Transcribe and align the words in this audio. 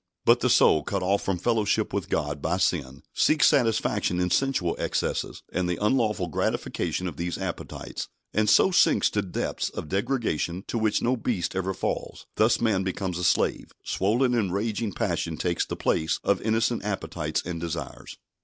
But 0.25 0.39
the 0.39 0.49
soul, 0.49 0.81
cut 0.81 1.03
off 1.03 1.21
from 1.21 1.37
fellowship 1.37 1.93
with 1.93 2.09
God, 2.09 2.41
by 2.41 2.57
sin, 2.57 3.03
seeks 3.13 3.45
satisfaction 3.45 4.19
in 4.19 4.31
sensual 4.31 4.75
excesses, 4.79 5.43
and 5.53 5.69
the 5.69 5.77
unlawful 5.79 6.25
gratification 6.27 7.05
of 7.07 7.17
these 7.17 7.37
appetites, 7.37 8.07
and 8.33 8.49
so 8.49 8.71
sinks 8.71 9.11
to 9.11 9.21
depths 9.21 9.69
of 9.69 9.89
degradation 9.89 10.63
to 10.69 10.79
which 10.79 11.03
no 11.03 11.15
beast 11.15 11.55
ever 11.55 11.75
falls. 11.75 12.25
Thus 12.35 12.59
man 12.59 12.81
becomes 12.81 13.19
a 13.19 13.23
slave; 13.23 13.73
swollen 13.83 14.33
and 14.33 14.51
raging 14.51 14.91
passion 14.91 15.37
takes 15.37 15.67
the 15.67 15.75
place 15.75 16.19
of 16.23 16.41
innocent 16.41 16.83
appetites 16.83 17.43
and 17.45 17.61
desires. 17.61 18.17